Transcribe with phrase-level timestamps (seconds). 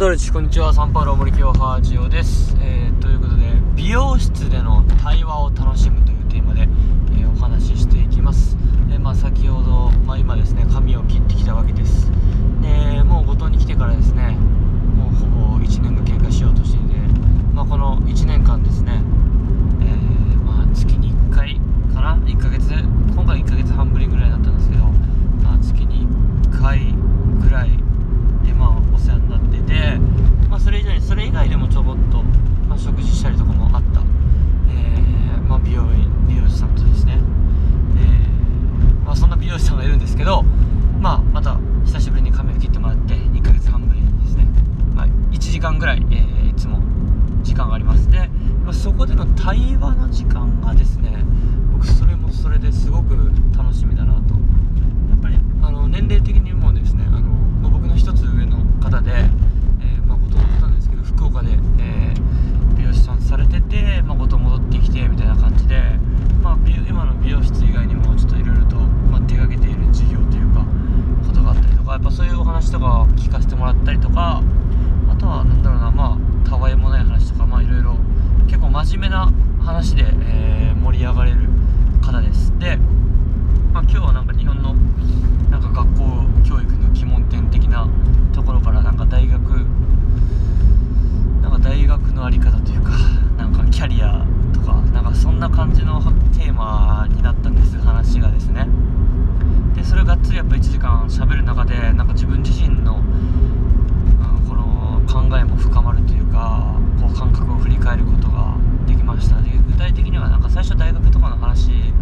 [0.00, 8.56] ドルチこんにちはサンパウロ森清ハジオです、えー、ということで美容室での対話を楽しむというテーマで、えー、お話ししていきます、
[8.90, 12.10] えー、まあ、先ほど、まあ、今ですね髪を切ってきたわけです
[12.62, 14.38] でもう五島に来てからですね
[14.96, 16.96] もうほぼ1年が経過しようとしていて、
[17.52, 19.02] まあ、この1年間ですね、
[19.82, 19.84] え
[20.46, 21.60] まあ、月に1回
[21.94, 24.84] かな1ヶ月今回1ヶ月半ぶりぐらいだったんですけど、
[25.44, 26.08] まあ、月に
[26.48, 26.94] 1回
[27.38, 27.90] ぐらい
[28.44, 29.98] でまあお世話になってて、
[30.48, 32.22] まあ、それ以上にそれ以外でもちょこっと、
[32.68, 34.00] まあ、食事したりとかもあった、
[34.68, 37.18] えー、まあ、美容院美容師さんとですね、
[37.96, 40.42] えー、まあ、そんな美容師さんがいるんですけど、
[41.00, 44.46] まあ、また久しぶりに髪を切ってもらって1ヶ月半ぶりにですね、
[44.94, 46.78] まあ、1時間ぐらい、えー、いつも
[47.42, 48.10] 時間があります。
[48.10, 48.30] で、
[48.64, 51.22] まあ、そこでの対話の時間がですね
[51.70, 54.34] 僕それもそれですごく楽しみだなと
[55.10, 65.82] やっぱりあの年齢的にもですねあのの一つ上の方で、えー、まあ、後藤の方なんですけど福岡で、えー、美容師さんされてて、まあ、後藤戻ってきてみたいな感じで、
[66.42, 66.58] まあ、
[66.88, 70.64] 今の美容室以外にもちょっといろいろと、まあ、手がけている事業というか
[71.26, 74.42] ことがあったりとかやっぱそういうお話とか聞かせてもらったりとか
[75.10, 77.96] あとは何だろうなまあたわいもない話とかまあいろいろ
[78.46, 79.32] 結構真面目な
[79.90, 81.38] 話で、えー、盛り上がれる
[82.00, 82.52] 方です。
[82.58, 82.76] で、
[83.72, 84.74] まあ、今日はなんか日本の
[85.50, 86.04] なんか学校
[86.48, 87.88] 教育の鬼門点的な
[88.32, 89.40] ところからなんか大学
[91.42, 92.90] なんか大学の在り方というか
[93.36, 96.00] なんかキャリアとかなんかそんな感じの
[96.36, 98.68] テーマになったんです話がですね
[99.74, 111.92] でそれがっつりやっぱ1時間喋る中でなんか自分自身の、うん、この考えも深まるというかこう感覚を振り返ることができましたで具体的にはなんか最初大学とかの話に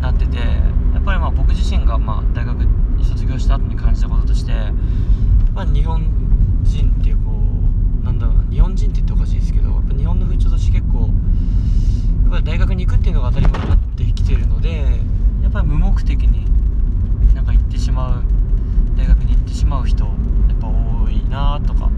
[0.00, 2.66] なっててやっぱりまあ僕自身がまあ大学
[3.04, 4.52] 卒業した後に感じたこととして、
[5.56, 6.02] まあ、日本
[6.64, 7.32] 人っていうこ
[8.02, 15.00] うなんだろうな日本人って言っておかしいですけどやっぱ日本の風潮として結構やっぱり大学に行くっていうのが当たり前になってきてるので
[15.42, 16.44] やっぱり無目的に
[17.34, 18.22] なんか行ってしまう
[18.98, 20.14] 大学に行ってしまう人やっ
[20.60, 21.90] ぱ多いなとか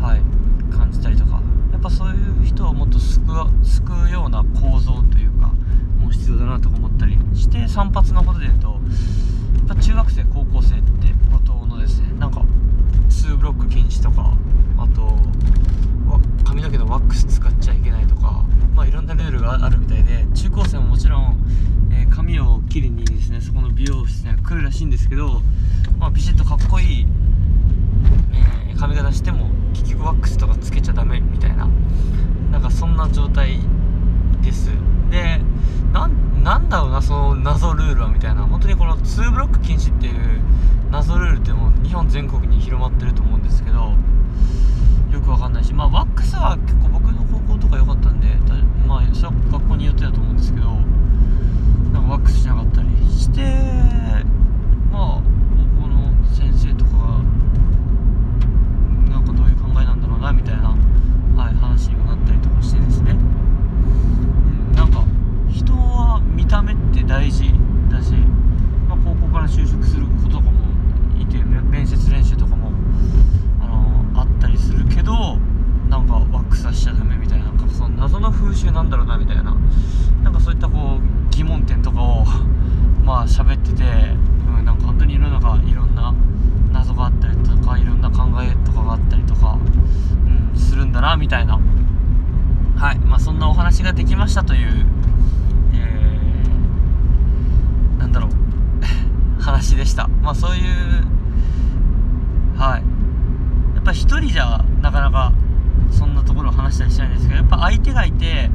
[0.00, 3.20] はい感じたりとかやっぱそういう人をもっと救
[4.06, 5.48] うような構造というか
[6.00, 12.46] もう必要だなとか思ったりして散髪のことで言うとやっぱ中学生高校生ってことのですねなんか
[13.27, 14.36] 2ブロック禁止とか
[14.76, 15.16] あと
[16.44, 18.44] 髪の毛のワックス使っちゃいけないとか
[18.74, 21.36] まあいろんなルールがあるみたいで中高生ももちろん、
[21.92, 25.40] えー、髪を切りにですねそこの美容室には来るらしいんですけど、
[25.98, 27.06] まあ、ビシッとかっこいい、
[28.70, 31.68] えー、髪型しても結局ワックスとかつけちゃダメみたいな
[32.50, 33.60] なんかそんな状態
[34.42, 34.70] です。
[35.10, 35.17] で
[36.48, 38.40] なんだろうなその謎ルールはみたいな。
[38.44, 40.40] 本当にこの2ブロック禁止っていう
[40.90, 43.92] 謎ルールってもう日本全国に広まってると思うんですけど
[45.12, 48.28] よくわかんないしまあワックスは結構僕の高校とか良かったんで
[48.86, 50.70] まあそれは学校によってだと思うんですけど
[51.92, 53.42] なんかワックスしなかったりして
[54.90, 55.22] まあ
[55.76, 57.20] 高校の先生とかが
[59.12, 60.70] なんかどういう考えなんだろうなみたいな、
[61.36, 63.18] はい、話にもなったりとかしてですね
[65.58, 67.50] 人は見た目って大事
[67.90, 68.12] だし、
[68.88, 70.52] まあ、高校から就職する子とかも
[71.20, 72.70] いて面接練習とかも
[73.60, 75.36] あのあったりするけど
[75.88, 79.56] なんかワックスはしちゃダメみたいななんかその謎の風習なんだろうなみたいな
[80.22, 82.24] なんかそういったこう疑問点とかを
[83.02, 86.14] まあ喋ってて、うん、なんか本当に世の中いろんな
[86.72, 89.58] 謎があったりとかいろんな考えとかがあったりとか、
[90.52, 91.60] うん、するんだなみたいな。
[92.76, 94.86] はいまあそんなお話ができましたという
[97.98, 98.30] なんだろう
[99.42, 100.08] 話でした。
[100.22, 101.06] まあそういう
[102.56, 102.82] はい。
[103.74, 105.32] やっぱ一人じゃなかなか
[105.90, 108.50] そんなところを話したりしないんですけどやっぱ相手がいて、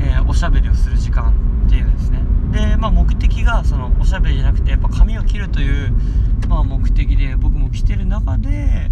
[0.00, 1.32] えー、おしゃべりをする時間
[1.66, 2.22] っていうんですね。
[2.52, 5.92] でまあ目的がそのおしゃべりじゃなくてやっぱ髪を切るという、
[6.48, 8.90] まあ、目的で僕も来てる中で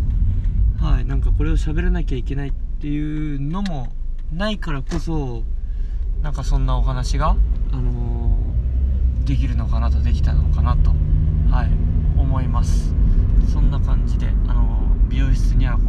[0.80, 3.88] はいなんかこれを喋らなきゃいけないっていうのも
[4.32, 5.42] ないからこそ
[6.22, 7.36] なんかそんなお話が
[7.72, 8.16] あのー
[9.26, 10.90] できるのかなとできたのかなと
[11.50, 11.70] はい
[12.18, 12.94] 思います。
[13.52, 15.80] そんな感じであの美容室にはこ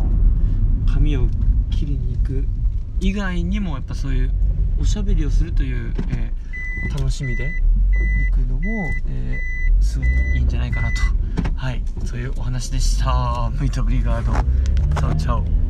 [0.88, 1.28] う髪を
[1.70, 2.48] 切りに行く
[3.00, 4.32] 以外にもやっぱそういう
[4.82, 6.47] おしゃべりをするという、えー、
[6.98, 7.52] 楽しみで
[8.32, 11.02] 行くのも、えー、すごくいいんじゃないかなと。
[11.56, 11.84] はい。
[12.06, 13.52] そういうお話でした。
[13.60, 14.32] ムイトブリガード。
[15.00, 15.67] チャオチャオ。